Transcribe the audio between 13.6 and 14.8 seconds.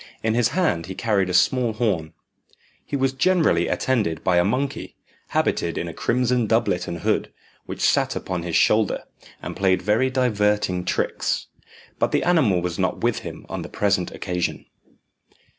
the present occasion.